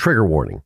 [0.00, 0.62] Trigger warning.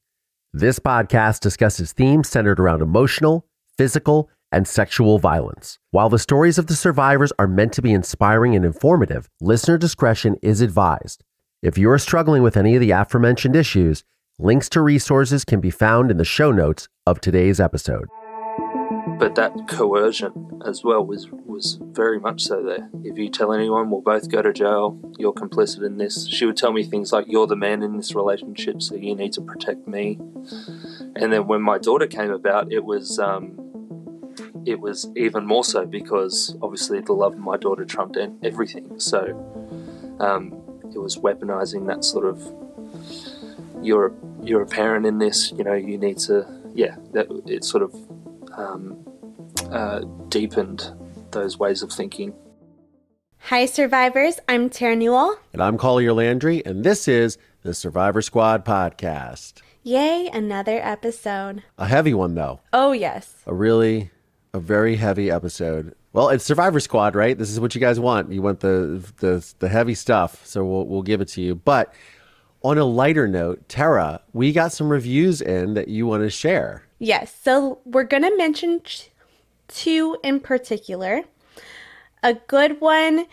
[0.53, 5.81] This podcast discusses themes centered around emotional, physical, and sexual violence.
[5.91, 10.37] While the stories of the survivors are meant to be inspiring and informative, listener discretion
[10.41, 11.25] is advised.
[11.65, 14.05] If you are struggling with any of the aforementioned issues,
[14.39, 18.07] links to resources can be found in the show notes of today's episode.
[19.19, 22.91] But that coercion as well was was very much so there.
[23.05, 24.99] If you tell anyone, we'll both go to jail.
[25.19, 26.27] You're complicit in this.
[26.29, 29.33] She would tell me things like, "You're the man in this relationship, so you need
[29.35, 30.19] to protect me."
[31.17, 33.59] And then when my daughter came about, it was um,
[34.67, 38.99] it was even more so because obviously the love of my daughter trumped everything.
[38.99, 39.21] So
[40.21, 40.55] um,
[40.93, 42.43] it was weaponizing that sort of
[43.83, 45.53] you're you're a parent in this.
[45.53, 46.97] You know, you need to yeah.
[47.13, 47.95] That it sort of
[48.57, 49.05] um,
[49.71, 50.93] uh, deepened
[51.31, 52.35] those ways of thinking.
[53.39, 54.39] Hi, survivors.
[54.49, 55.37] I'm Terra Newell.
[55.53, 59.61] And I'm Collier Landry, and this is the Survivor Squad podcast.
[59.83, 61.63] Yay, another episode.
[61.77, 62.61] A heavy one, though.
[62.73, 63.35] Oh, yes.
[63.47, 64.11] A really,
[64.55, 65.95] a very heavy episode.
[66.15, 67.37] Well, it's Survivor Squad, right?
[67.37, 68.33] This is what you guys want.
[68.33, 71.55] You want the the, the heavy stuff, so we'll we'll give it to you.
[71.55, 71.93] But
[72.63, 76.85] on a lighter note, Terra, we got some reviews in that you want to share.
[77.05, 77.37] Yes.
[77.43, 78.81] So we're going to mention
[79.69, 81.23] two in particular
[82.23, 83.27] a good one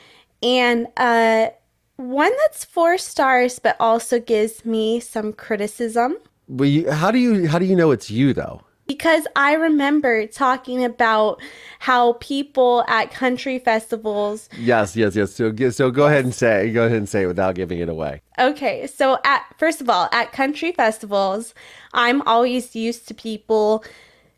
[0.43, 1.47] and uh,
[1.95, 7.47] one that's four stars but also gives me some criticism well you, how do you
[7.47, 8.61] how do you know it's you though
[8.91, 11.41] because I remember talking about
[11.79, 14.49] how people at country festivals.
[14.57, 15.31] Yes, yes, yes.
[15.31, 18.21] So, so go ahead and say, go ahead and say it without giving it away.
[18.37, 21.53] Okay, so at first of all, at country festivals,
[21.93, 23.85] I'm always used to people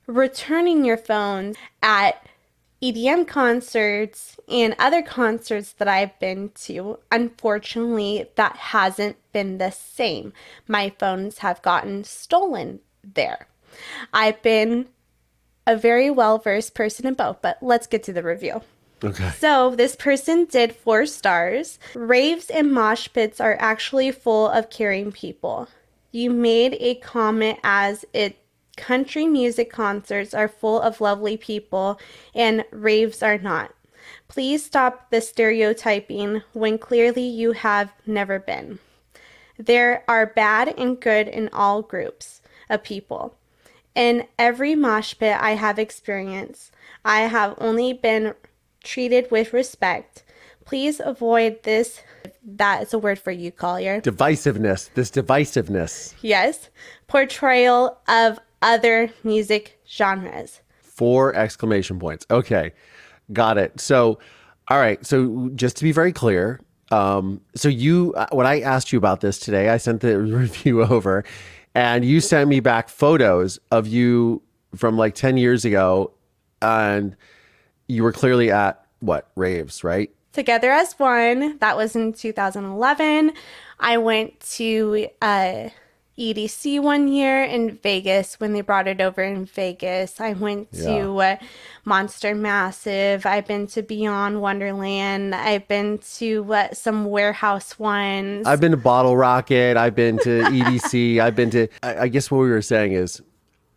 [0.06, 2.24] returning your phones at
[2.84, 7.00] EDM concerts and other concerts that I've been to.
[7.12, 10.32] Unfortunately, that hasn't been the same.
[10.68, 13.48] My phones have gotten stolen there.
[14.14, 14.88] I've been
[15.66, 18.62] a very well versed person in both, but let's get to the review.
[19.04, 19.32] Okay.
[19.32, 21.78] So this person did four stars.
[21.94, 25.68] Raves and mosh pits are actually full of caring people.
[26.12, 28.38] You made a comment as it
[28.78, 32.00] country music concerts are full of lovely people
[32.34, 33.74] and raves are not.
[34.28, 38.80] Please stop the stereotyping when clearly you have never been.
[39.58, 43.38] There are bad and good in all groups of people.
[43.96, 46.72] In every mosh pit I have experienced,
[47.06, 48.34] I have only been
[48.84, 50.24] treated with respect.
[50.66, 52.02] Please avoid this.
[52.44, 54.02] That is a word for you, Collier.
[54.02, 54.90] Divisiveness.
[54.94, 56.14] This divisiveness.
[56.22, 56.70] Yes.
[57.08, 60.62] Portrayal of other music genres.
[60.82, 62.26] Four exclamation points.
[62.32, 62.72] Okay.
[63.32, 63.80] Got it.
[63.80, 64.20] So,
[64.70, 65.06] all right.
[65.06, 66.62] So, just to be very clear,
[66.92, 70.84] um, so you, uh, when I asked you about this today, I sent the review
[70.84, 71.24] over
[71.76, 74.42] and you sent me back photos of you
[74.76, 76.12] from like 10 years ago
[76.62, 77.16] and
[77.88, 80.10] you were clearly at what raves right?
[80.32, 81.58] Together as one.
[81.60, 83.34] That was in 2011
[83.84, 85.70] i went to uh
[86.18, 90.22] EDC one year in Vegas when they brought it over in Vegas.
[90.22, 91.36] I went to uh,
[91.86, 93.26] Monster Massive.
[93.26, 95.34] I've been to Beyond Wonderland.
[95.34, 98.46] I've been to uh, some warehouse ones.
[98.46, 99.76] I've been to Bottle Rocket.
[99.76, 101.20] I've been to EDC.
[101.22, 101.68] I've been to.
[101.82, 103.20] I, I guess what we were saying is,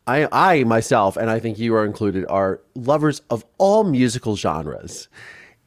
[0.06, 5.08] I I myself and I think you are included are lovers of all musical genres,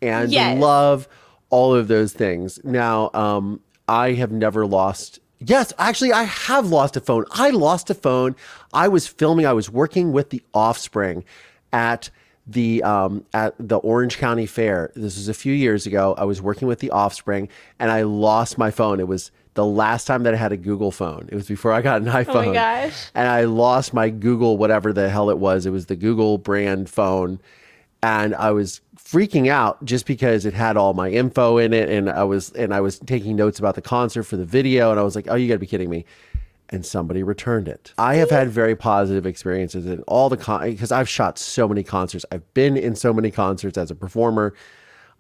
[0.03, 0.61] and Yes.
[0.61, 1.07] love
[1.49, 2.59] all of those things.
[2.63, 5.19] Now, um, I have never lost.
[5.39, 7.25] Yes, actually, I have lost a phone.
[7.31, 8.35] I lost a phone.
[8.73, 9.45] I was filming.
[9.45, 11.23] I was working with the Offspring
[11.71, 12.09] at
[12.45, 14.91] the um, at the Orange County Fair.
[14.95, 16.15] This was a few years ago.
[16.17, 17.47] I was working with the Offspring,
[17.79, 18.99] and I lost my phone.
[18.99, 21.29] It was the last time that I had a Google phone.
[21.31, 22.35] It was before I got an iPhone.
[22.35, 23.09] Oh my gosh.
[23.15, 25.65] And I lost my Google, whatever the hell it was.
[25.65, 27.39] It was the Google brand phone,
[28.01, 32.09] and I was freaking out just because it had all my info in it, and
[32.09, 35.03] I was and I was taking notes about the concert for the video, and I
[35.03, 36.05] was like, "Oh, you got to be kidding me!"
[36.69, 37.93] And somebody returned it.
[37.97, 41.83] I have had very positive experiences in all the con because I've shot so many
[41.83, 42.25] concerts.
[42.31, 44.53] I've been in so many concerts as a performer.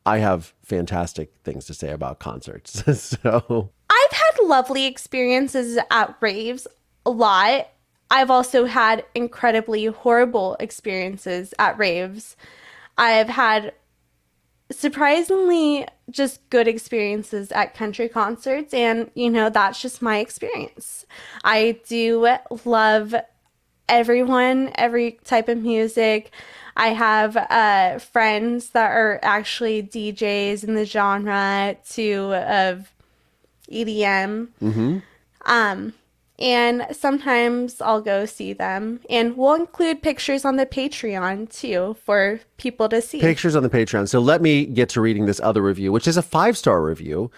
[0.05, 2.83] I have fantastic things to say about concerts.
[2.99, 6.67] so I've had lovely experiences at raves
[7.05, 7.69] a lot.
[8.11, 12.35] I've also had incredibly horrible experiences at raves.
[12.97, 13.73] I've had
[14.71, 21.05] surprisingly just good experiences at country concerts and you know that's just my experience.
[21.43, 23.15] I do love
[23.87, 26.31] everyone, every type of music.
[26.77, 32.91] I have uh, friends that are actually DJs in the genre too of
[33.71, 34.49] EDM.
[35.45, 35.93] Um,
[36.39, 39.01] And sometimes I'll go see them.
[39.09, 43.19] And we'll include pictures on the Patreon too for people to see.
[43.19, 44.07] Pictures on the Patreon.
[44.07, 47.29] So let me get to reading this other review, which is a five star review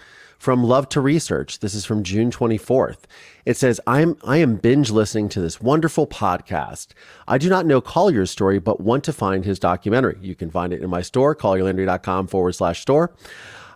[0.42, 1.60] from Love to Research.
[1.60, 2.98] This is from June 24th.
[3.46, 6.88] It says, I'm, I am binge listening to this wonderful podcast.
[7.28, 10.18] I do not know Collier's story, but want to find his documentary.
[10.20, 13.12] You can find it in my store, collierlandry.com forward slash store.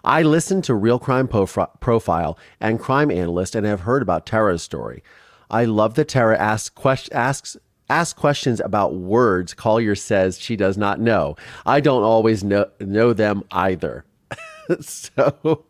[0.04, 5.02] I listened to Real Crime Profile and Crime Analyst and have heard about Terra's story.
[5.50, 7.56] I love that Terra asks, asks
[7.88, 11.36] ask questions about words Collier says she does not know.
[11.64, 14.04] I don't always know, know them either.
[14.80, 15.64] so,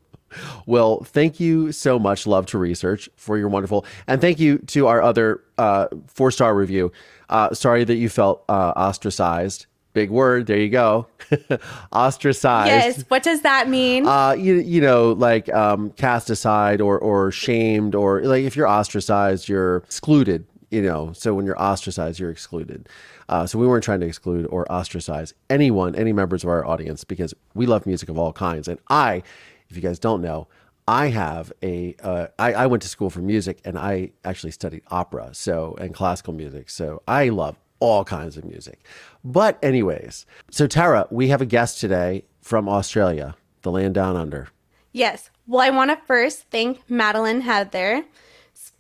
[0.67, 4.87] well, thank you so much, Love to Research, for your wonderful, and thank you to
[4.87, 6.93] our other uh, four star review.
[7.28, 9.67] Uh, sorry that you felt uh, ostracized
[9.97, 10.47] big word.
[10.47, 11.07] There you go.
[11.93, 12.69] Ostracized.
[12.69, 13.05] Yes.
[13.09, 14.07] What does that mean?
[14.07, 18.69] Uh, you you know, like um, cast aside or or shamed or like if you're
[18.69, 20.47] ostracized, you're excluded.
[20.71, 22.89] You know, so when you're ostracized, you're excluded.
[23.29, 27.03] Uh, so we weren't trying to exclude or ostracize anyone, any members of our audience,
[27.03, 28.69] because we love music of all kinds.
[28.69, 29.23] And I,
[29.71, 30.49] if you guys don't know,
[30.87, 31.97] I have a.
[32.03, 35.95] Uh, I, I went to school for music and I actually studied opera, so and
[35.95, 36.69] classical music.
[36.69, 38.85] So I love all kinds of music.
[39.28, 44.50] But, anyways, so Terra, we have a guest today from Australia, the land down under.
[44.93, 45.31] Yes.
[45.49, 48.05] Well, I want to first thank Madeline Heather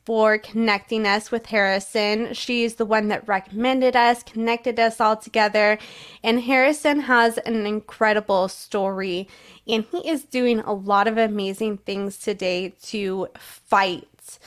[0.04, 2.32] for connecting us with Harrison.
[2.32, 5.78] She's the one that recommended us, connected us all together.
[6.22, 9.26] And Harrison has an incredible story,
[9.66, 14.38] and he is doing a lot of amazing things today to fight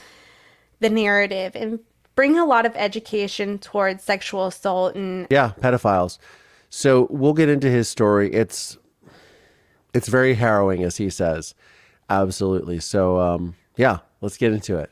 [0.80, 1.82] the narrative and
[2.20, 6.18] bring a lot of education towards sexual assault and yeah, pedophiles.
[6.70, 8.34] So we'll get into his story.
[8.34, 8.78] It's
[9.94, 11.56] it's very harrowing, as he says.
[12.10, 12.82] Absolutely.
[12.82, 14.92] So um, yeah, let's get into it.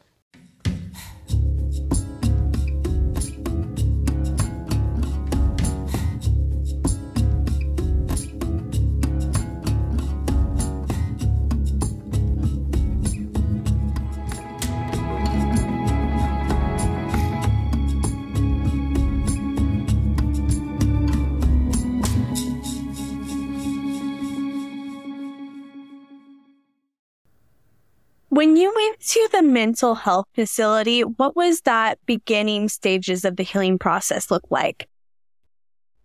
[29.58, 34.88] Mental health facility, what was that beginning stages of the healing process look like?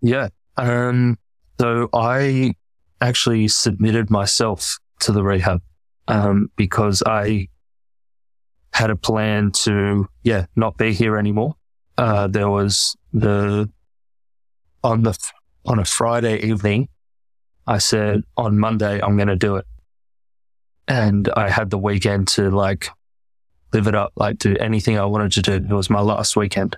[0.01, 0.29] Yeah.
[0.57, 1.19] Um,
[1.61, 2.55] so I
[3.03, 5.61] actually submitted myself to the rehab
[6.09, 7.49] um, because I
[8.73, 11.57] had a plan to, yeah, not be here anymore.
[11.99, 13.69] Uh, there was the
[14.83, 15.15] on the
[15.67, 16.89] on a Friday evening,
[17.67, 19.67] I said on Monday I'm going to do it
[20.89, 22.89] and I had the weekend to like
[23.73, 25.53] live it up, like do anything I wanted to do.
[25.53, 26.77] It was my last weekend.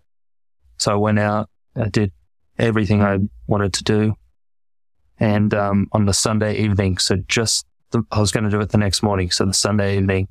[0.79, 2.13] So I went out, I did
[2.59, 4.15] everything I wanted to do.
[5.19, 8.71] And um, on the Sunday evening, so just the, I was going to do it
[8.71, 9.31] the next morning.
[9.31, 10.29] So the Sunday evening,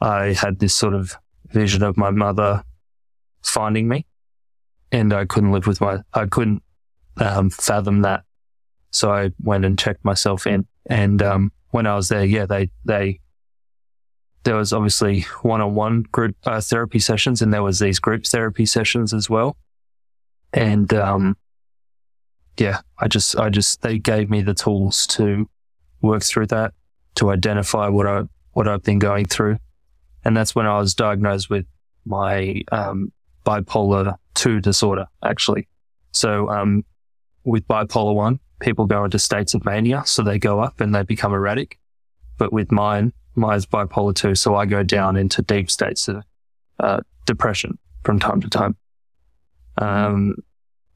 [0.00, 1.16] I had this sort of
[1.50, 2.62] vision of my mother
[3.42, 4.06] finding me,
[4.92, 6.62] and I couldn't live with my, I couldn't
[7.16, 8.24] um, fathom that.
[8.90, 12.70] So I went and checked myself in, and um, when I was there, yeah, they,
[12.84, 13.20] they,
[14.48, 19.12] there was obviously one-on-one group uh, therapy sessions and there was these group therapy sessions
[19.12, 19.58] as well.
[20.54, 21.36] And, um,
[22.56, 25.46] yeah, I just, I just, they gave me the tools to
[26.00, 26.72] work through that,
[27.16, 29.58] to identify what I, what I've been going through.
[30.24, 31.66] And that's when I was diagnosed with
[32.06, 33.12] my, um,
[33.44, 35.68] bipolar two disorder, actually.
[36.12, 36.86] So, um,
[37.44, 40.04] with bipolar one, people go into states of mania.
[40.06, 41.78] So they go up and they become erratic.
[42.38, 44.34] But with mine, mine's bipolar two.
[44.34, 46.22] So I go down into deep states of
[46.80, 48.76] uh, depression from time to time.
[49.76, 50.36] Um,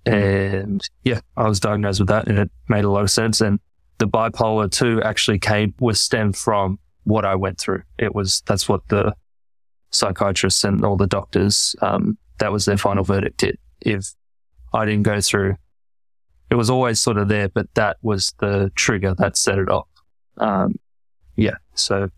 [0.06, 3.40] and yeah, I was diagnosed with that and it made a lot of sense.
[3.40, 3.60] And
[3.98, 7.82] the bipolar two actually came, was stemmed from what I went through.
[7.98, 9.14] It was, that's what the
[9.90, 13.44] psychiatrists and all the doctors, um, that was their final verdict.
[13.80, 14.14] If
[14.72, 15.56] I didn't go through
[16.52, 19.88] it was always sort of there, but that was the trigger that set it off.
[20.36, 20.74] Um,
[21.36, 21.56] yeah.
[21.74, 22.10] So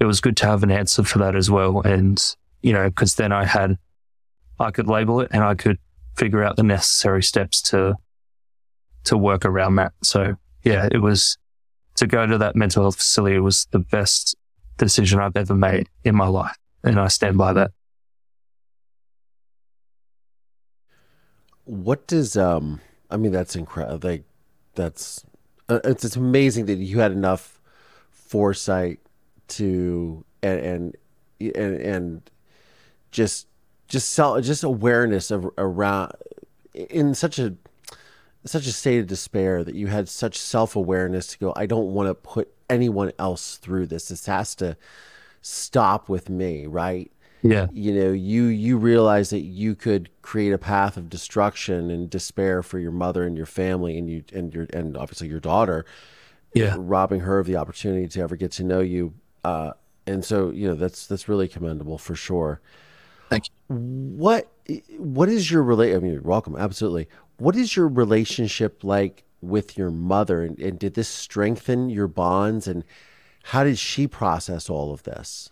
[0.00, 1.80] it was good to have an answer for that as well.
[1.80, 2.22] And,
[2.62, 3.78] you know, cause then I had,
[4.58, 5.78] I could label it and I could
[6.16, 7.96] figure out the necessary steps to,
[9.04, 9.92] to work around that.
[10.02, 11.38] So yeah, it was
[11.96, 14.36] to go to that mental health facility was the best
[14.76, 16.56] decision I've ever made in my life.
[16.84, 17.70] And I stand by that.
[21.64, 22.80] What does, um,
[23.10, 24.08] I mean, that's incredible.
[24.08, 24.24] Like,
[24.74, 25.24] that's
[25.68, 27.60] uh, it's it's amazing that you had enough
[28.32, 28.98] foresight
[29.46, 30.96] to and and
[31.54, 32.30] and, and
[33.10, 33.46] just
[33.88, 36.12] just self, just awareness of around
[36.72, 37.54] in such a
[38.46, 41.52] such a state of despair that you had such self awareness to go.
[41.54, 44.08] I don't want to put anyone else through this.
[44.08, 44.78] This has to
[45.42, 47.12] stop with me, right?
[47.42, 47.66] Yeah.
[47.70, 52.62] You know, you you realize that you could create a path of destruction and despair
[52.62, 55.84] for your mother and your family and you and your and obviously your daughter.
[56.54, 56.76] Yeah.
[56.78, 59.14] Robbing her of the opportunity to ever get to know you.
[59.44, 59.72] Uh,
[60.06, 62.60] and so, you know, that's that's really commendable for sure.
[63.30, 63.76] Thank you.
[63.76, 64.52] What
[64.98, 65.94] what is your relate?
[65.94, 66.56] I mean, you're welcome.
[66.56, 67.08] Absolutely.
[67.38, 72.68] What is your relationship like with your mother, and, and did this strengthen your bonds?
[72.68, 72.84] And
[73.44, 75.50] how did she process all of this?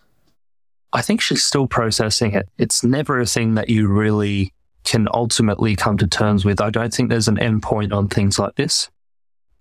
[0.93, 2.47] I think she's still processing it.
[2.57, 4.53] It's never a thing that you really
[4.83, 6.61] can ultimately come to terms with.
[6.61, 8.89] I don't think there's an end point on things like this.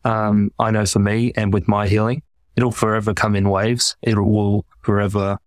[0.04, 2.22] Um, I know for me and with my healing,
[2.56, 3.96] it'll forever come in waves.
[4.02, 5.38] It will forever.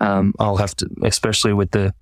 [0.00, 1.94] Um, I'll have to, especially with the,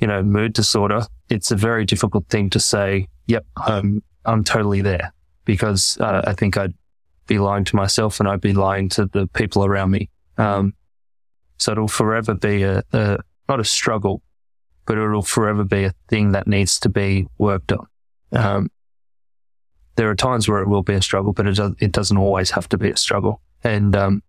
[0.00, 1.06] you know, mood disorder.
[1.28, 3.08] It's a very difficult thing to say.
[3.26, 5.12] Yep, I'm I'm totally there
[5.44, 6.74] because uh, I think I'd
[7.26, 10.10] be lying to myself and I'd be lying to the people around me.
[10.38, 10.74] Um,
[11.58, 14.22] so it'll forever be a, a, not a struggle,
[14.84, 17.86] but it'll forever be a thing that needs to be worked on.
[18.32, 18.70] Um,
[19.96, 22.68] there are times where it will be a struggle, but it, it doesn't always have
[22.68, 23.40] to be a struggle.
[23.64, 24.22] And um,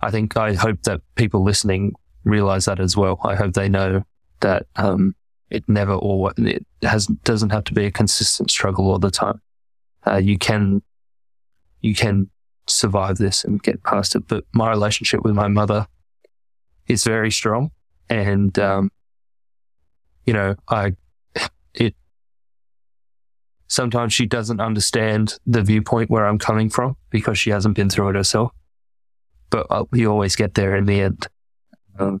[0.00, 1.94] I think I hope that people listening
[2.24, 3.18] realize that as well.
[3.24, 4.04] I hope they know
[4.40, 5.14] that um,
[5.50, 9.40] it never or it has doesn't have to be a consistent struggle all the time.
[10.06, 10.82] Uh, you can
[11.80, 12.30] you can
[12.66, 14.26] survive this and get past it.
[14.28, 15.86] But my relationship with my mother
[16.86, 17.70] is very strong.
[18.08, 18.90] And, um,
[20.26, 20.94] you know, I,
[23.72, 28.10] sometimes she doesn't understand the viewpoint where I'm coming from because she hasn't been through
[28.10, 28.52] it herself.
[29.48, 31.26] But uh, we always get there in the end.
[31.98, 32.20] Um,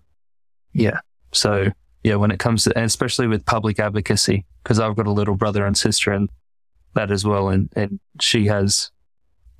[0.72, 1.00] yeah.
[1.32, 1.66] So,
[2.02, 5.36] yeah, when it comes to, and especially with public advocacy, because I've got a little
[5.36, 6.30] brother and sister and
[6.94, 7.50] that as well.
[7.50, 8.90] And, and she has,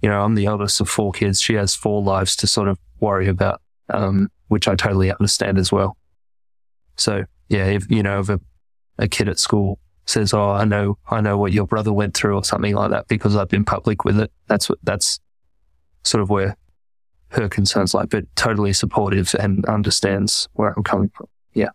[0.01, 1.43] you know, I'm the eldest of four kids.
[1.43, 3.61] She has four lives to sort of worry about.
[3.91, 5.97] Um, which I totally understand as well.
[6.97, 8.41] So yeah, if you know, if a,
[8.99, 12.37] a kid at school says, "Oh, I know, I know what your brother went through,"
[12.37, 15.21] or something like that, because I've been public with it, that's what that's
[16.05, 16.57] sort of where
[17.31, 18.07] her concerns lie.
[18.07, 21.29] But totally supportive and understands where I'm coming from.
[21.55, 21.71] Yeah.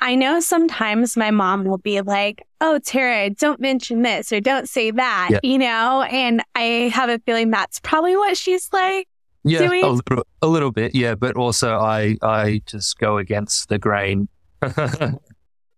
[0.00, 4.68] I know sometimes my mom will be like, Oh, Terra, don't mention this or don't
[4.68, 5.38] say that, yeah.
[5.44, 6.02] you know?
[6.02, 9.08] And I have a feeling that's probably what she's like.
[9.44, 10.94] Yeah, a little, a little bit.
[10.94, 14.28] Yeah, but also I I just go against the grain.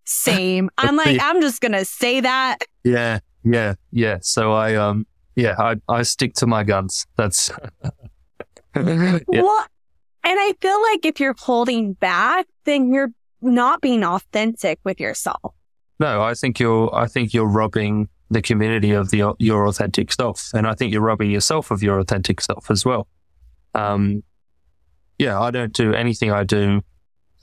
[0.04, 0.70] Same.
[0.78, 2.58] I'm like I'm just gonna say that.
[2.84, 4.18] Yeah, yeah, yeah.
[4.20, 7.06] So I um yeah I I stick to my guns.
[7.16, 7.50] That's
[8.76, 9.18] yeah.
[9.28, 9.66] well,
[10.24, 15.54] and I feel like if you're holding back, then you're not being authentic with yourself.
[16.00, 20.50] No, I think you're I think you're robbing the community of the your authentic self,
[20.54, 23.06] and I think you're robbing yourself of your authentic self as well.
[23.74, 24.22] Um,
[25.18, 26.82] yeah, I don't do anything I do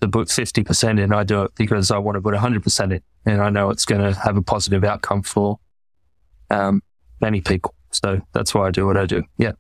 [0.02, 1.14] to put 50% in.
[1.14, 4.02] I do it because I want to put 100% in and I know it's going
[4.02, 5.60] to have a positive outcome for
[6.50, 6.82] um,
[7.22, 7.76] many people.
[7.92, 9.24] So that's why I do what I do.
[9.38, 9.54] Yeah.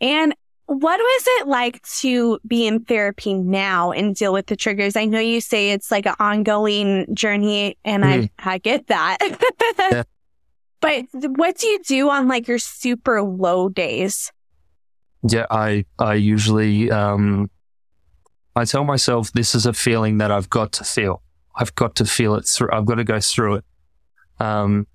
[0.00, 0.34] And
[0.66, 4.96] what was it like to be in therapy now and deal with the triggers?
[4.96, 8.30] I know you say it's like an ongoing journey and mm.
[8.38, 9.18] I, I get that.
[9.92, 10.02] yeah.
[10.80, 14.32] But what do you do on like your super low days?
[15.22, 17.48] Yeah, I I usually um,
[18.54, 21.22] I tell myself this is a feeling that I've got to feel.
[21.56, 22.68] I've got to feel it through.
[22.72, 23.64] I've got to go through it.
[24.40, 24.86] Um,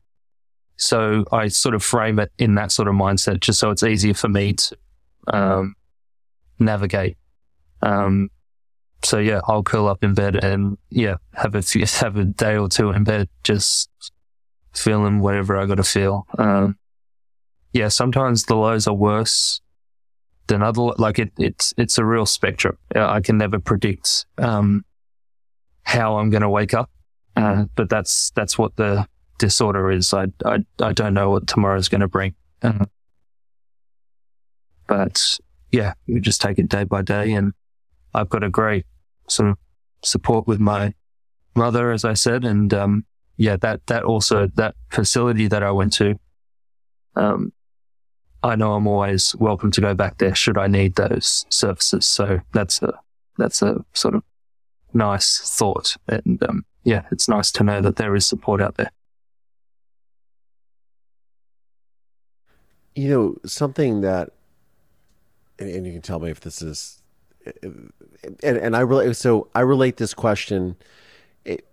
[0.76, 4.14] so I sort of frame it in that sort of mindset, just so it's easier
[4.14, 4.78] for me to
[5.34, 5.76] um,
[6.60, 7.18] navigate.
[7.82, 8.30] Um,
[9.04, 12.58] so yeah, I'll curl up in bed and yeah, have a few, have a day
[12.58, 13.90] or two in bed, just
[14.74, 16.28] feeling whatever I got to feel.
[16.38, 16.78] Um,
[17.74, 19.62] yeah, sometimes the lows are worse
[20.52, 22.78] another like it, it's it's a real spectrum.
[22.96, 24.86] I can never predict um,
[25.84, 26.90] how I'm going to wake up,
[27.36, 29.08] uh, but that's that's what the
[29.40, 30.14] disorder is.
[30.14, 32.36] I I, I don't know what tomorrow's going to bring.
[32.62, 32.86] Uh,
[34.88, 35.40] but
[35.72, 37.54] yeah, you just take it day by day, and
[38.14, 38.86] I've got a great
[39.30, 39.58] sort of
[40.04, 40.94] support with my
[41.56, 45.94] mother, as I said, and um, yeah, that that also that facility that I went
[45.94, 46.16] to,
[47.16, 47.52] um,
[48.44, 52.06] I know I'm always welcome to go back there should I need those services.
[52.06, 52.94] So that's a
[53.38, 54.24] that's a sort of
[54.94, 58.92] nice thought, and um, yeah, it's nice to know that there is support out there.
[62.96, 64.30] You know something that,
[65.60, 67.02] and, and you can tell me if this is
[67.62, 67.92] and
[68.58, 69.16] and I relate.
[69.16, 70.76] So I relate this question
[71.46, 71.68] it,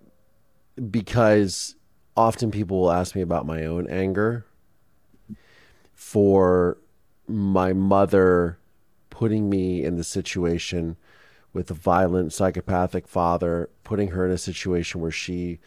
[0.90, 1.76] because
[2.16, 4.44] often people will ask me about my own anger
[5.94, 6.78] for
[7.26, 8.58] my mother
[9.10, 10.96] putting me in the situation
[11.52, 15.60] with a violent psychopathic father, putting her in a situation where she,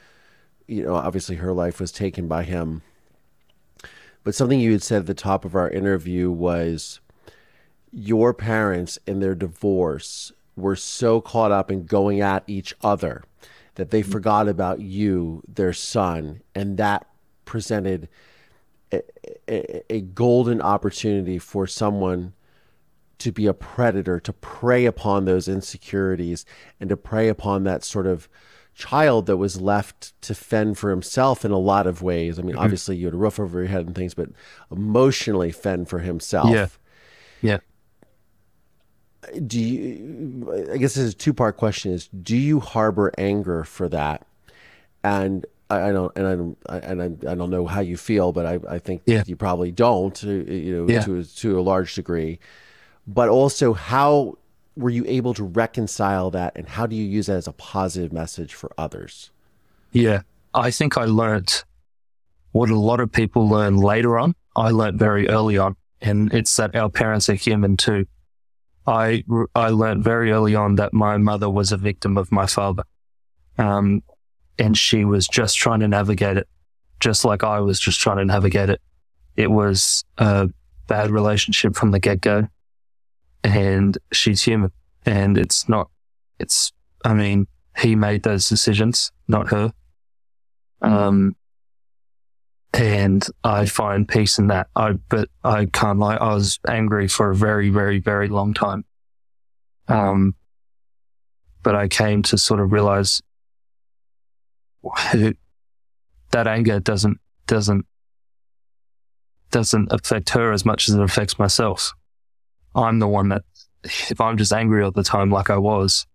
[0.68, 2.82] you know, obviously her life was taken by him.
[4.24, 7.00] But something you had said at the top of our interview was
[7.92, 13.24] your parents in their divorce were so caught up in going at each other
[13.76, 17.08] that they forgot about you, their son, and that
[17.46, 18.10] presented
[18.92, 19.02] a,
[19.50, 22.34] a, a golden opportunity for someone
[23.20, 26.46] to be a predator, to prey upon those insecurities
[26.80, 28.30] and to prey upon that sort of
[28.76, 32.38] child that was left to fend for himself in a lot of ways.
[32.38, 32.64] I mean, mm-hmm.
[32.64, 34.30] obviously you had a roof over your head and things, but
[34.72, 36.52] emotionally fend for himself.
[36.52, 36.68] Yeah.
[37.42, 37.58] Yeah.
[39.46, 43.64] Do you, I guess this is a two part question is, do you harbor anger
[43.64, 44.28] for that?
[45.04, 47.98] And I, I don't, and I don't, I, and I, I, don't know how you
[47.98, 49.24] feel, but I, I think yeah.
[49.26, 51.02] you probably don't, uh, you know, yeah.
[51.02, 52.40] to, to a large degree
[53.08, 54.38] but also how
[54.76, 58.12] were you able to reconcile that and how do you use that as a positive
[58.12, 59.32] message for others?
[59.94, 60.22] Yeah,
[60.54, 61.64] I think I learned
[62.52, 64.36] what a lot of people learn later on.
[64.56, 68.06] I learned very early on, and it's that our parents are human too.
[68.86, 69.24] I,
[69.56, 72.84] I learned very early on that my mother was a victim of my father.
[73.58, 74.04] Um,
[74.60, 76.48] and she was just trying to navigate it,
[77.00, 78.82] just like I was just trying to navigate it.
[79.36, 80.50] It was a
[80.88, 82.48] bad relationship from the get go
[83.44, 84.72] and she's human.
[85.06, 85.90] And it's not,
[86.40, 86.72] it's,
[87.06, 87.48] I mean,
[87.78, 89.72] he made those decisions, not her.
[90.82, 91.36] Um,
[92.74, 94.68] and I find peace in that.
[94.76, 96.18] I, but I can't lie.
[96.18, 98.86] I was angry for a very, very, very long time.
[99.88, 100.36] Um,
[101.64, 103.22] but I came to sort of realize
[106.32, 107.86] that anger doesn't, doesn't,
[109.52, 111.94] doesn't affect her as much as it affects myself.
[112.76, 113.44] I'm the one that,
[113.84, 116.06] if I'm just angry all the time, like I was,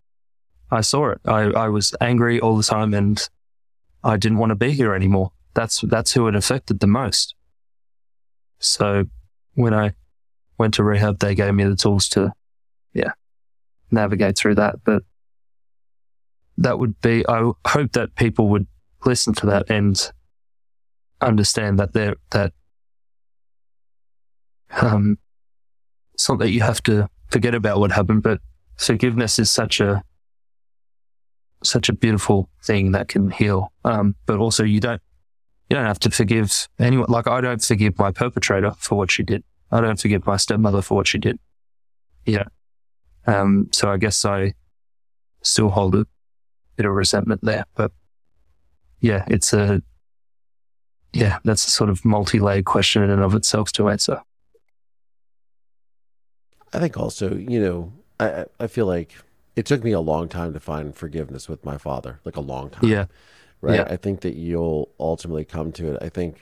[0.71, 1.21] I saw it.
[1.25, 3.27] I, I was angry all the time and
[4.03, 5.31] I didn't want to be here anymore.
[5.53, 7.35] That's, that's who it affected the most.
[8.59, 9.05] So
[9.55, 9.93] when I
[10.57, 12.31] went to rehab, they gave me the tools to,
[12.93, 13.11] yeah,
[13.91, 14.83] navigate through that.
[14.83, 15.03] But
[16.57, 18.67] that would be, I hope that people would
[19.05, 20.11] listen to that and
[21.21, 22.53] understand that they're, that,
[24.81, 25.17] um,
[26.13, 28.39] it's not that you have to forget about what happened, but
[28.77, 30.03] forgiveness is such a
[31.63, 33.71] such a beautiful thing that can heal.
[33.85, 35.01] Um, but also you don't
[35.69, 37.07] you don't have to forgive anyone.
[37.09, 39.43] Like I don't forgive my perpetrator for what she did.
[39.71, 41.39] I don't forgive my stepmother for what she did.
[42.25, 42.45] Yeah.
[43.25, 44.53] Um, so I guess I
[45.41, 46.05] still hold a
[46.75, 47.91] bit of resentment there, but
[49.03, 49.83] yeah, it's a,
[51.11, 54.21] yeah, that's a sort of multi-layered question in and of itself to answer.
[56.71, 59.13] I think also, you know, I I feel like
[59.57, 62.69] it took me a long time to find forgiveness with my father, like a long
[62.69, 62.89] time.
[62.89, 63.05] Yeah.
[63.59, 63.75] Right.
[63.75, 63.87] Yeah.
[63.89, 66.01] I think that you'll ultimately come to it.
[66.01, 66.39] I think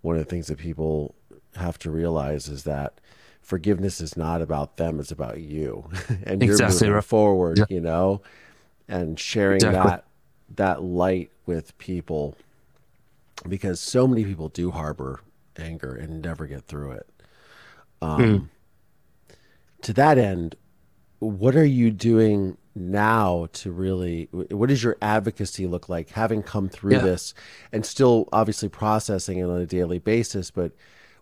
[0.00, 1.14] one of the things that people
[1.56, 3.02] have to realize is that
[3.42, 5.90] forgiveness is not about them; it's about you,
[6.24, 7.04] and you're moving right.
[7.04, 7.58] forward.
[7.58, 7.66] Yeah.
[7.68, 8.22] You know,
[8.88, 9.90] and sharing exactly.
[9.90, 10.04] that
[10.54, 12.36] that light with people
[13.48, 15.20] because so many people do harbor
[15.58, 17.08] anger and never get through it.
[18.02, 18.48] Um, mm
[19.86, 20.56] to that end,
[21.20, 26.68] what are you doing now to really what does your advocacy look like having come
[26.68, 26.98] through yeah.
[26.98, 27.32] this
[27.72, 30.72] and still obviously processing it on a daily basis but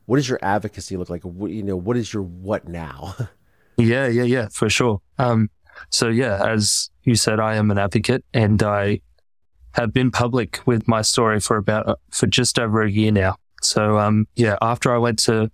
[0.06, 3.14] what does your advocacy look like What, you know what is your what now
[3.76, 5.48] yeah yeah yeah for sure um
[5.90, 9.00] so yeah as you said i am an advocate and i
[9.74, 13.36] have been public with my story for about uh, for just over a year now
[13.62, 15.50] so um yeah after i went to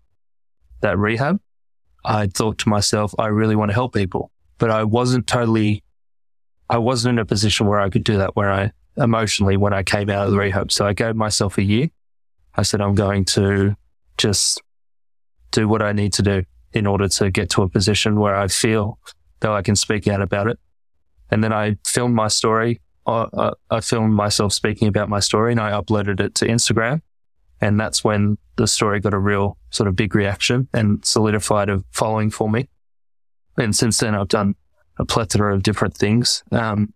[0.80, 1.38] that rehab
[2.04, 5.82] I thought to myself, I really want to help people, but I wasn't totally,
[6.68, 9.82] I wasn't in a position where I could do that where I emotionally when I
[9.82, 10.72] came out of the rehab.
[10.72, 11.88] So I gave myself a year.
[12.54, 13.76] I said, I'm going to
[14.18, 14.60] just
[15.50, 18.48] do what I need to do in order to get to a position where I
[18.48, 18.98] feel
[19.40, 20.58] that I can speak out about it.
[21.30, 22.80] And then I filmed my story.
[23.06, 27.02] Uh I filmed myself speaking about my story and I uploaded it to Instagram.
[27.60, 31.84] And that's when the story got a real sort of big reaction and solidified a
[31.92, 32.68] following for me.
[33.58, 34.54] And since then, I've done
[34.98, 36.42] a plethora of different things.
[36.52, 36.94] Um,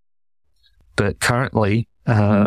[0.97, 2.47] but currently, uh,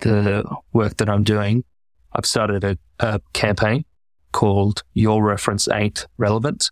[0.00, 1.64] the work that I'm doing,
[2.12, 3.84] I've started a, a campaign
[4.32, 6.70] called Your Reference Ain't Relevant.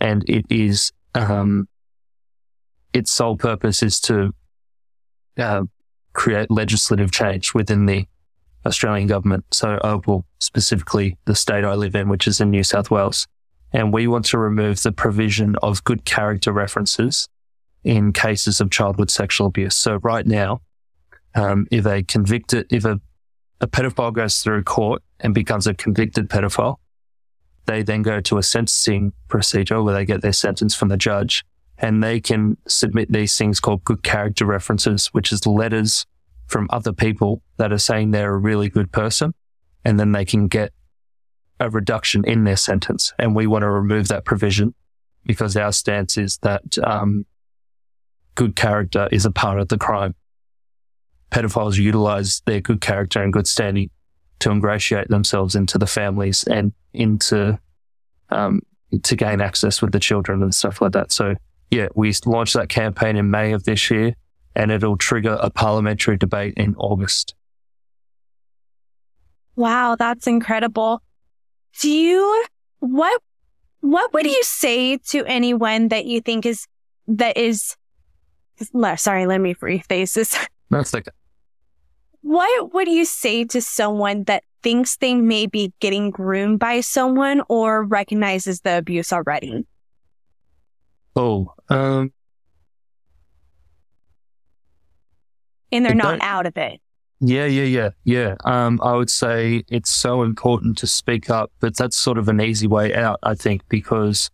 [0.00, 1.68] And it is, um,
[2.92, 4.32] its sole purpose is to
[5.38, 5.62] uh,
[6.12, 8.06] create legislative change within the
[8.66, 9.44] Australian government.
[9.52, 13.26] So, well, specifically the state I live in, which is in New South Wales.
[13.72, 17.28] And we want to remove the provision of good character references
[17.84, 19.74] in cases of childhood sexual abuse.
[19.74, 20.60] So right now,
[21.34, 23.00] um, if a convicted, if a,
[23.60, 26.76] a pedophile goes through court and becomes a convicted pedophile,
[27.66, 31.44] they then go to a sentencing procedure where they get their sentence from the judge
[31.82, 36.06] and they can submit these things called good character references, which is letters
[36.46, 39.34] from other people that are saying they're a really good person.
[39.84, 40.72] And then they can get
[41.58, 43.12] a reduction in their sentence.
[43.18, 44.74] And we want to remove that provision
[45.26, 47.26] because our stance is that um,
[48.36, 50.14] good character is a part of the crime.
[51.32, 53.90] Pedophiles utilize their good character and good standing
[54.38, 57.58] to ingratiate themselves into the families and into
[58.30, 58.60] um,
[59.02, 61.10] to gain access with the children and stuff like that.
[61.10, 61.34] So
[61.72, 64.14] yeah, we launched that campaign in May of this year,
[64.54, 67.34] and it'll trigger a parliamentary debate in August.
[69.56, 71.02] Wow, that's incredible.
[71.80, 72.44] Do you
[72.80, 73.22] what
[73.80, 76.66] what would you say to anyone that you think is
[77.08, 77.74] that is
[78.96, 80.38] sorry, let me rephrase this.
[80.70, 81.08] That's like
[82.20, 87.42] what would you say to someone that thinks they may be getting groomed by someone
[87.48, 89.66] or recognizes the abuse already?
[91.14, 92.12] Oh, um,
[95.70, 96.80] and they're not out of it.
[97.20, 98.34] Yeah, yeah, yeah, yeah.
[98.44, 102.40] Um, I would say it's so important to speak up, but that's sort of an
[102.40, 104.30] easy way out, I think, because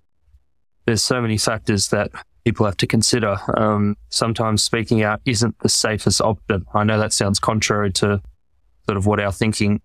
[0.87, 2.11] there's so many factors that
[2.45, 3.37] people have to consider.
[3.59, 6.65] Um, sometimes speaking out isn't the safest option.
[6.73, 8.23] I know that sounds contrary to
[8.87, 9.83] sort of what our thinking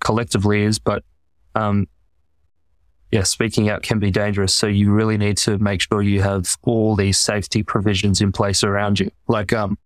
[0.00, 1.04] collectively is, but
[1.54, 1.88] um,
[3.12, 4.54] yeah, speaking out can be dangerous.
[4.54, 8.64] So you really need to make sure you have all these safety provisions in place
[8.64, 9.10] around you.
[9.28, 9.78] Like, um,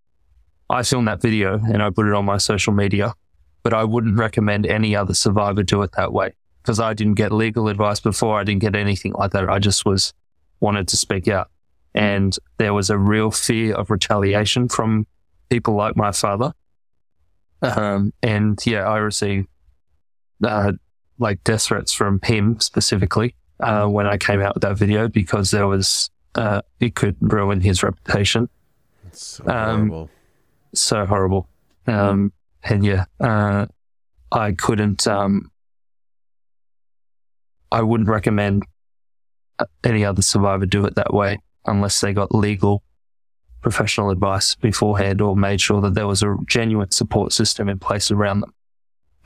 [0.70, 3.14] I filmed that video and I put it on my social media,
[3.62, 7.32] but I wouldn't recommend any other survivor do it that way because I didn't get
[7.32, 8.38] legal advice before.
[8.38, 9.48] I didn't get anything like that.
[9.48, 10.14] I just was
[10.60, 11.50] wanted to speak out.
[11.94, 15.06] And there was a real fear of retaliation from
[15.48, 16.52] people like my father.
[17.62, 19.48] Um, and yeah, I received
[20.44, 20.72] uh,
[21.20, 25.50] like death threats from him specifically uh, when I came out with that video because
[25.50, 28.48] there was uh, it could ruin his reputation.
[29.06, 30.10] It's so um, horrible.
[30.74, 31.48] So horrible.
[31.86, 33.66] Um, and yeah, uh,
[34.32, 35.06] I couldn't.
[35.06, 35.50] Um,
[37.72, 38.64] I wouldn't recommend
[39.84, 42.82] any other survivor do it that way unless they got legal
[43.60, 48.10] professional advice beforehand or made sure that there was a genuine support system in place
[48.10, 48.54] around them.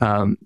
[0.01, 0.37] Um,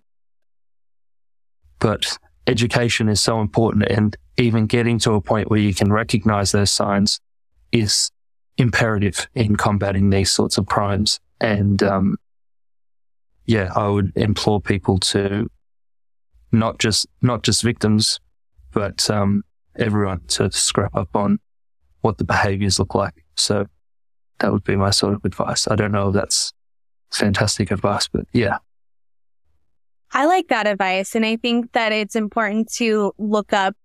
[1.80, 6.52] but education is so important and even getting to a point where you can recognize
[6.52, 7.20] those signs
[7.72, 8.12] is
[8.58, 11.20] imperative in combating these sorts of crimes.
[11.40, 12.18] And, um,
[13.46, 15.50] yeah, I would implore people to
[16.52, 18.20] not just, not just victims,
[18.72, 19.44] but, um,
[19.76, 21.40] everyone to scrap up on
[22.02, 23.26] what the behaviors look like.
[23.36, 23.68] So
[24.40, 25.68] that would be my sort of advice.
[25.68, 26.54] I don't know if that's
[27.12, 28.58] fantastic advice, but yeah.
[30.12, 31.16] I like that advice.
[31.16, 33.76] And I think that it's important to look up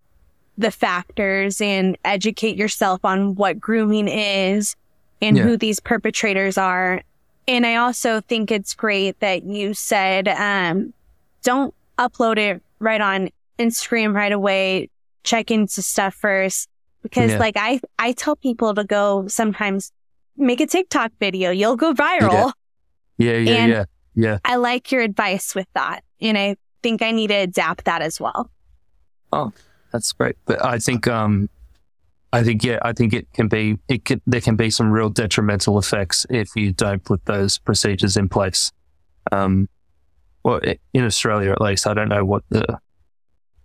[0.57, 4.77] the factors and educate yourself on what grooming is
[5.21, 5.43] and yeah.
[5.43, 7.03] who these perpetrators are.
[7.47, 10.95] And I also think it's great that you said, um,
[11.43, 14.91] don't upload it right on Instagram right away.
[15.25, 16.69] Check into stuff first
[17.03, 17.39] because yeah.
[17.39, 19.93] like I, I tell people to go sometimes
[20.37, 21.51] make a TikTok video.
[21.51, 22.53] You'll go viral.
[23.19, 23.33] Yeah.
[23.33, 23.39] Yeah.
[23.39, 23.67] Yeah.
[23.67, 23.85] yeah.
[24.15, 24.39] yeah.
[24.45, 26.03] I like your advice with that.
[26.21, 28.51] And I think I need to adapt that as well.
[29.33, 29.53] Oh,
[29.93, 30.37] that's great.
[30.47, 31.49] But I think, um,
[32.33, 35.09] I think, yeah, I think it can be, it can, there can be some real
[35.09, 38.73] detrimental effects if you don't put those procedures in place.
[39.33, 39.69] Um,
[40.43, 40.61] well,
[40.93, 42.79] in Australia, at least, I don't know what the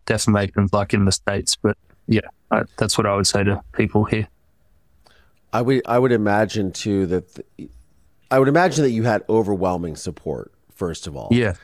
[0.06, 4.06] defamation's like in the States, but yeah, I, that's what I would say to people
[4.06, 4.28] here.
[5.52, 7.70] I would I would imagine too that the,
[8.32, 11.30] I would imagine that you had overwhelming support first of all.
[11.32, 11.56] Yeah.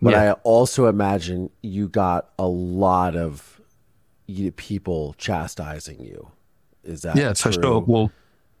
[0.00, 0.22] But yeah.
[0.22, 3.60] I also imagine you got a lot of
[4.56, 6.30] people chastising you.
[6.84, 7.52] Is that yeah true?
[7.52, 7.80] for sure?
[7.80, 8.12] Well,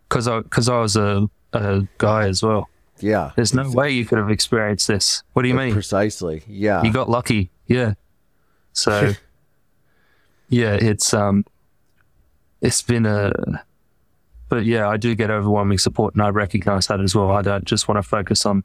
[0.08, 2.68] because I because I was a a guy as well.
[2.98, 3.32] Yeah.
[3.36, 5.22] There's no way you could have experienced this.
[5.34, 5.72] What do you mean?
[5.72, 6.42] Precisely.
[6.46, 6.82] Yeah.
[6.82, 7.50] You got lucky.
[7.66, 7.94] Yeah.
[8.72, 9.12] So
[10.48, 11.44] yeah, it's um,
[12.60, 13.32] it's been a,
[14.48, 17.30] but yeah, I do get overwhelming support, and I recognize that as well.
[17.30, 18.64] I don't just want to focus on,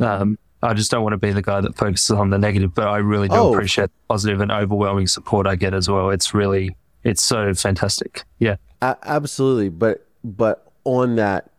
[0.00, 2.88] um, I just don't want to be the guy that focuses on the negative, but
[2.88, 3.52] I really do oh.
[3.52, 6.10] appreciate the positive and overwhelming support I get as well.
[6.10, 8.24] It's really, it's so fantastic.
[8.38, 9.68] Yeah, a- absolutely.
[9.68, 11.50] But but on that,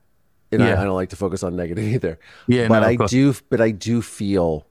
[0.51, 0.81] and I, Yeah.
[0.81, 2.19] I don't like to focus on negative either.
[2.47, 3.11] Yeah, but no, I course.
[3.11, 4.65] do, but I do feel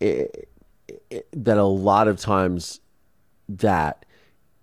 [0.00, 0.48] it,
[1.10, 2.80] it, that a lot of times
[3.48, 4.04] that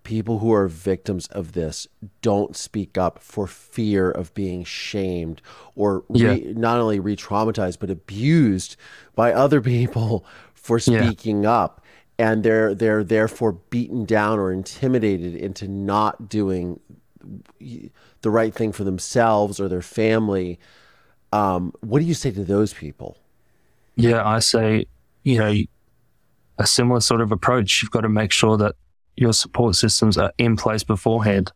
[0.06, 1.86] people who are victims of this
[2.22, 5.42] don't speak up for fear of being shamed
[5.74, 8.76] or re, not only re-traumatized but abused
[9.14, 11.10] by other people for Yeah.
[11.10, 11.84] speaking up
[12.18, 16.80] and they're they're therefore beaten down or intimidated into not doing
[17.58, 20.58] the right thing for themselves or their family
[21.32, 23.18] um, what do you say to those people
[23.96, 24.86] Yeah, I say,
[25.24, 25.54] you know,
[26.58, 27.82] a similar sort of approach.
[27.82, 28.76] You've got to make sure that
[29.16, 31.52] your support systems are in place beforehand.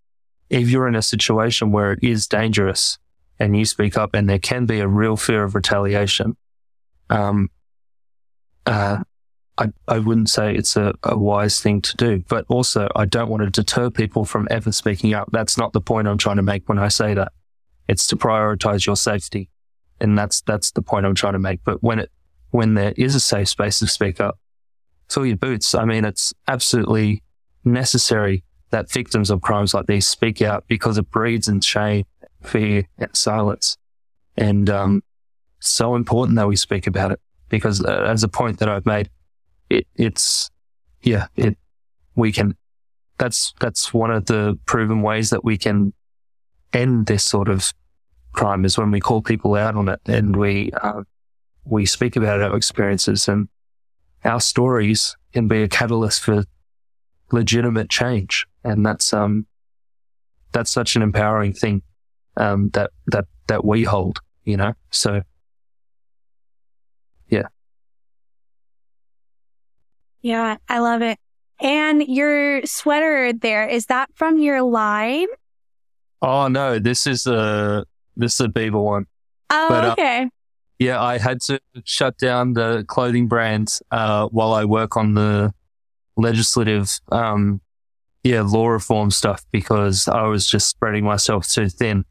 [0.49, 2.99] If you're in a situation where it is dangerous
[3.39, 6.37] and you speak up and there can be a real fear of retaliation,
[7.09, 7.51] um,
[8.67, 8.99] uh,
[9.59, 13.29] I, I wouldn't say it's a, a wise thing to do, but also I don't
[13.29, 15.29] want to deter people from ever speaking up.
[15.33, 17.33] That's not the point I'm trying to make when I say that.
[17.87, 19.51] It's to prioritize your safety.
[20.01, 21.61] And that's, that's the point I'm trying to make.
[21.63, 22.11] But when it,
[22.51, 24.39] when there is a safe space to speak up,
[25.11, 25.75] fill your boots.
[25.75, 27.23] I mean, it's absolutely
[27.65, 32.05] necessary that victims of crimes like these speak out because it breeds in shame,
[32.43, 33.77] fear, and silence.
[34.37, 35.03] And um,
[35.59, 39.11] so important that we speak about it because, uh, as a point that I've made,
[39.69, 40.51] it, it's
[41.03, 41.59] yeah, it
[42.15, 42.57] we can.
[43.19, 45.93] That's that's one of the proven ways that we can
[46.73, 47.73] end this sort of
[48.33, 51.03] crime is when we call people out on it and we uh,
[51.65, 53.49] we speak about our experiences and
[54.25, 56.45] our stories can be a catalyst for
[57.33, 58.47] legitimate change.
[58.65, 59.47] And that's, um,
[60.53, 61.83] that's such an empowering thing,
[62.37, 64.75] um, that, that, that we hold, you know?
[64.91, 65.23] So
[67.29, 67.49] Yeah,
[70.23, 70.57] Yeah.
[70.69, 71.19] I love it.
[71.61, 75.27] And your sweater there, is that from your line?
[76.23, 77.85] Oh no, this is a
[78.17, 79.07] this is a Bieber one.
[79.51, 80.31] Oh, But, uh, okay.
[80.79, 85.53] Yeah, I had to shut down the clothing brands uh, while I work on the
[86.21, 87.61] legislative, um,
[88.23, 92.05] yeah, law reform stuff because I was just spreading myself too thin.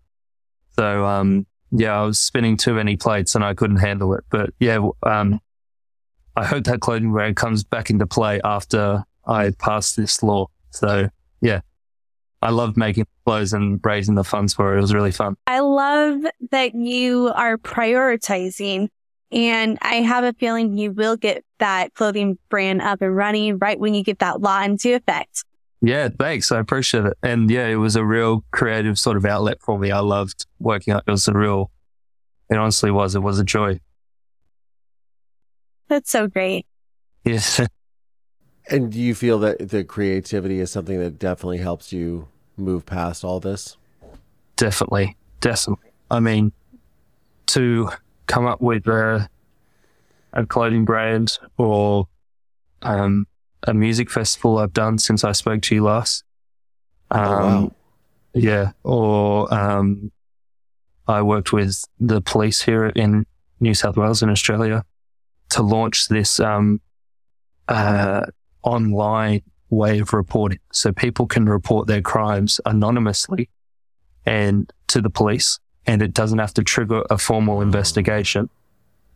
[0.76, 4.24] So, um, yeah, I was spinning too many plates and I couldn't handle it.
[4.30, 5.40] But yeah, um,
[6.36, 10.48] I hope that clothing brand comes back into play after I pass this law.
[10.72, 11.10] So,
[11.42, 11.62] yeah,
[12.42, 14.78] I loved making clothes and raising the funds for it.
[14.78, 15.36] It was really fun.
[15.46, 18.90] I love that you are prioritizing.
[19.32, 23.80] And I have a feeling you will get that clothing brand up and running right
[23.80, 25.44] when you get that law into effect.
[25.82, 26.52] Yeah, thanks.
[26.52, 27.18] I appreciate it.
[27.24, 29.92] And yeah, it was a real creative sort of outlet for me.
[29.92, 31.04] I loved working out.
[31.08, 31.72] It was a real,
[32.50, 33.16] it honestly was.
[33.16, 33.80] It was a joy.
[35.88, 36.66] That's so great.
[37.24, 37.62] Yes.
[38.70, 43.24] and do you feel that the creativity is something that definitely helps you move past
[43.24, 43.78] all this
[44.60, 45.16] definitely.
[45.40, 45.92] Definitely.
[46.12, 46.52] I mean,
[47.48, 47.90] to
[48.30, 49.28] come up with a,
[50.32, 52.08] a clothing brand or
[52.84, 53.28] um,
[53.64, 56.24] a music festival I've done since I spoke to you last.
[57.12, 57.72] Um, oh, wow.
[58.36, 58.72] Yeah.
[58.84, 60.12] Or um,
[61.08, 63.26] I worked with the police here in
[63.60, 64.86] New South Wales in Australia
[65.50, 66.80] to launch this um,
[67.68, 68.28] uh,
[68.62, 70.60] online way of reporting.
[70.72, 73.50] So people can report their crimes anonymously
[74.26, 75.60] and to the police,
[75.90, 78.48] and it doesn't have to trigger a formal investigation.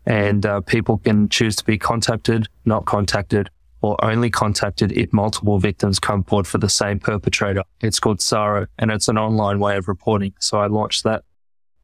[0.07, 3.51] And uh, people can choose to be contacted, not contacted,
[3.83, 7.61] or only contacted if multiple victims come forward for the same perpetrator.
[7.81, 10.33] It's called SARO, and it's an online way of reporting.
[10.39, 11.23] So I launched that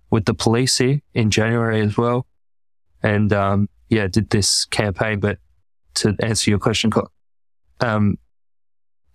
[0.09, 2.25] with the police here in January as well.
[3.03, 5.19] And um, yeah, did this campaign.
[5.19, 5.37] But
[5.95, 6.91] to answer your question,
[7.79, 8.17] um,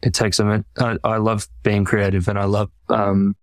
[0.02, 0.66] it takes a minute.
[0.78, 3.34] I, I love being creative and I love um,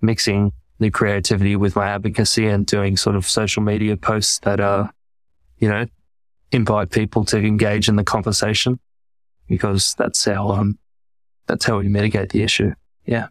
[0.00, 4.90] mixing the creativity with my advocacy and doing sort of social media posts that are,
[5.58, 5.86] you know,
[6.52, 8.78] invite people to engage in the conversation
[9.48, 10.78] because that's how um
[11.46, 12.72] that's how we mitigate the issue.
[13.06, 13.28] Yeah.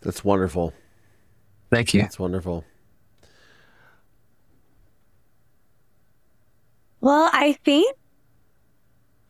[0.00, 0.72] that's wonderful
[1.70, 2.02] Thank you.
[2.02, 2.64] that's wonderful
[7.00, 7.96] Well, I think,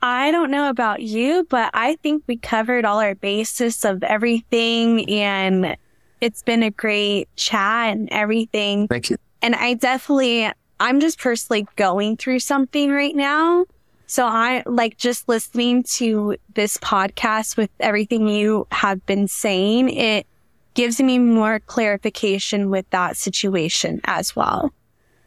[0.03, 5.09] I don't know about you, but I think we covered all our basis of everything
[5.11, 5.77] and
[6.21, 8.89] it's been a great chat and everything.
[8.89, 9.17] Thank you.
[9.43, 13.67] And I definitely, I'm just personally going through something right now.
[14.07, 19.91] So I like just listening to this podcast with everything you have been saying.
[19.91, 20.27] It
[20.75, 24.73] gives me more clarification with that situation as well.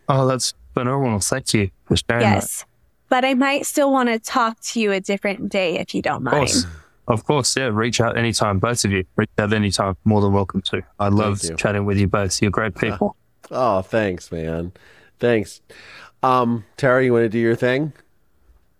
[0.10, 1.20] Oh, that's phenomenal.
[1.20, 2.66] Thank you for sharing that.
[3.12, 3.22] Yes.
[3.22, 6.18] But I might still want to talk to you a different day if you don't
[6.18, 6.38] Of mind.
[6.38, 6.66] course.
[7.08, 7.70] Of course, yeah.
[7.72, 9.04] Reach out anytime, both of you.
[9.18, 9.98] Reach out anytime.
[10.06, 10.82] More than welcome to.
[11.00, 12.42] I love chatting with you both.
[12.42, 13.18] You're great people.
[13.50, 14.72] Oh, thanks, man.
[15.20, 15.62] Thanks.
[16.24, 17.92] Um, Terra, you want to do your thing?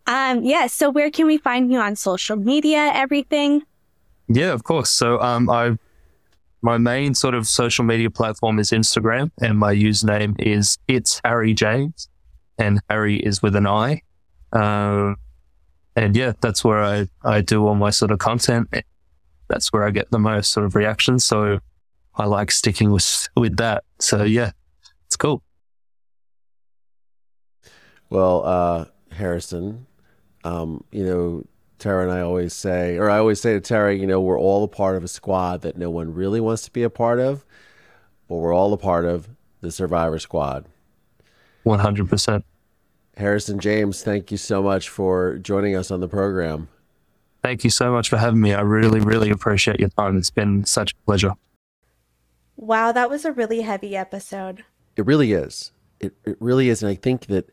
[0.08, 0.68] Um, yeah.
[0.68, 2.92] So where can we find you on social media?
[2.94, 3.64] Everything.
[4.30, 4.90] Yeah, of course.
[4.90, 5.78] So um, I
[6.62, 11.54] my main sort of social media platform is Instagram, and my username is it's Harri
[11.56, 12.08] James,
[12.58, 14.04] and Harri is with an I.
[14.54, 15.18] Um,
[15.96, 18.70] and yeah, that's where I I do all my sort of content.
[19.48, 21.26] That's where I get the most sort of reactions.
[21.26, 21.60] So
[22.16, 23.84] I like sticking with with that.
[24.00, 24.52] So yeah,
[25.06, 25.44] it's cool.
[28.10, 29.86] Well, uh, Harrison,
[30.44, 31.46] um, you know,
[31.80, 34.64] Terra and I always say, or I always say to Terra, you know, we're all
[34.64, 37.46] a part of a squad that no one really wants to be a part of,
[38.28, 39.30] but we're all a part of
[39.62, 40.66] the Survivor Squad.
[41.64, 42.44] One hundred percent.
[43.18, 46.70] Harrison James, thank you so much for joining us on the program.
[47.44, 48.54] Thank you so much for having me.
[48.54, 50.18] I really, really appreciate your time.
[50.18, 51.34] It's been such a pleasure.
[52.56, 54.64] Wow, that was a really heavy episode.
[54.96, 55.72] It really is.
[56.00, 56.84] It, it really is.
[56.84, 57.50] And I think that,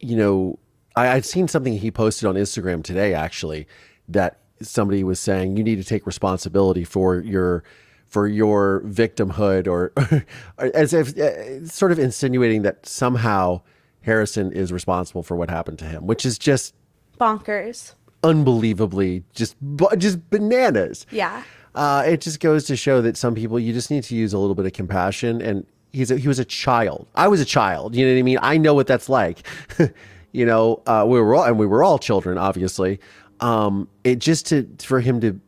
[0.00, 0.58] you know,
[0.96, 3.68] I, I'd seen something he posted on Instagram today, actually,
[4.08, 7.64] that somebody was saying you need to take responsibility for your
[8.08, 9.90] for your victimhood or,
[10.58, 13.62] or as if uh, sort of insinuating that somehow
[14.02, 16.74] Harrison is responsible for what happened to him, which is just
[17.20, 17.94] Bonkers.
[18.24, 19.56] unbelievably just
[19.98, 21.06] just bananas.
[21.10, 21.42] Yeah.
[21.74, 24.38] Uh, it just goes to show that some people you just need to use a
[24.38, 25.40] little bit of compassion.
[25.40, 27.06] And he's a, he was a child.
[27.14, 27.94] I was a child.
[27.94, 28.38] You know what I mean?
[28.42, 29.46] I know what that's like.
[30.32, 33.00] you know, uh, we were all and we were all children, obviously.
[33.40, 35.40] Um, it just to for him to,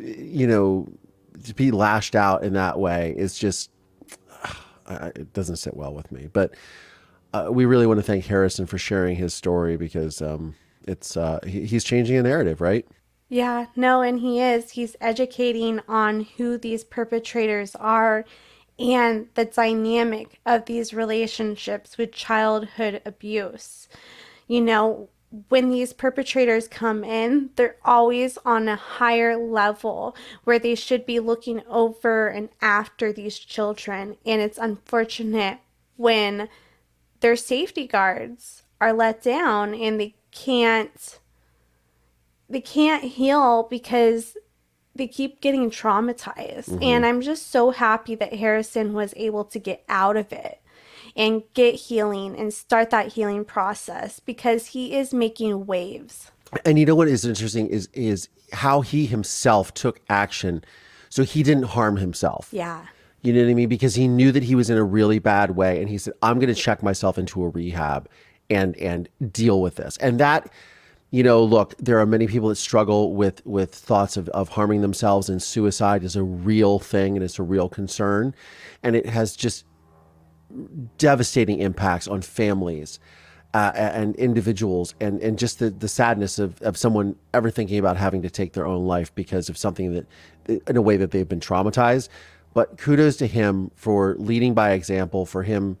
[0.00, 0.86] you know,
[1.44, 3.70] to be lashed out in that way is just
[4.86, 6.28] uh, it doesn't sit well with me.
[6.32, 6.54] But
[7.34, 10.54] uh, we really want to thank Harrison for sharing his story because um,
[10.86, 12.86] it's uh, he, he's changing a narrative, right?
[13.28, 14.70] Yeah, no, and he is.
[14.70, 18.24] He's educating on who these perpetrators are
[18.78, 23.88] and the dynamic of these relationships with childhood abuse.
[24.46, 25.08] You know,
[25.48, 31.18] when these perpetrators come in, they're always on a higher level where they should be
[31.18, 34.16] looking over and after these children.
[34.24, 35.58] And it's unfortunate
[35.96, 36.48] when
[37.24, 41.18] their safety guards are let down and they can't
[42.50, 44.36] they can't heal because
[44.94, 46.68] they keep getting traumatized.
[46.68, 46.82] Mm-hmm.
[46.82, 50.60] And I'm just so happy that Harrison was able to get out of it
[51.16, 56.30] and get healing and start that healing process because he is making waves.
[56.66, 60.62] And you know what is interesting is is how he himself took action,
[61.08, 62.50] so he didn't harm himself.
[62.52, 62.84] Yeah.
[63.24, 63.70] You know what I mean?
[63.70, 66.38] Because he knew that he was in a really bad way, and he said, "I'm
[66.38, 68.06] going to check myself into a rehab
[68.50, 70.52] and and deal with this." And that,
[71.10, 74.82] you know, look, there are many people that struggle with with thoughts of of harming
[74.82, 78.34] themselves, and suicide is a real thing, and it's a real concern,
[78.82, 79.64] and it has just
[80.98, 83.00] devastating impacts on families
[83.54, 87.96] uh, and individuals and, and just the, the sadness of, of someone ever thinking about
[87.96, 90.06] having to take their own life because of something that
[90.66, 92.08] in a way that they've been traumatized
[92.54, 95.76] but kudos to him for leading by example for him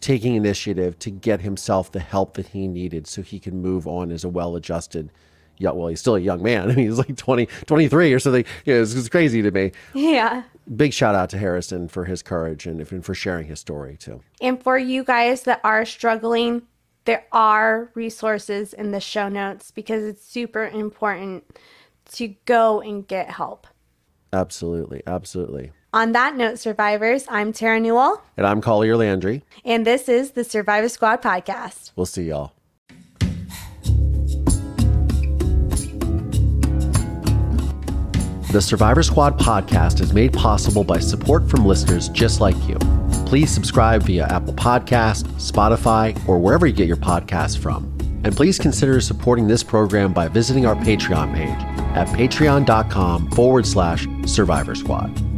[0.00, 4.10] taking initiative to get himself the help that he needed so he can move on
[4.10, 5.10] as a well-adjusted
[5.58, 6.70] young well he's still a young man.
[6.70, 8.44] I mean he's like 20 23 or something.
[8.64, 9.72] You know, it's, it's crazy to me.
[9.94, 10.42] Yeah.
[10.74, 14.22] big shout out to harrison for his courage and, and for sharing his story too.
[14.40, 16.62] And for you guys that are struggling,
[17.04, 21.44] there are resources in the show notes because it's super important
[22.12, 23.66] to go and get help.
[24.32, 25.02] absolutely.
[25.06, 30.32] Absolutely On that note, survivors, I'm Terra Newell, and i'm collier landry and this is
[30.32, 31.92] the Survivor Squad podcast.
[31.96, 32.52] we'll see y'all
[38.52, 42.76] The Survivor Squad podcast is made possible by support from listeners just like you.
[43.24, 47.84] Please subscribe via Apple Podcast, Spotify, or wherever you get your podcasts from.
[48.22, 54.06] And please consider supporting this program by visiting our Patreon page at patreon.com forward slash
[54.26, 55.35] survivor squad.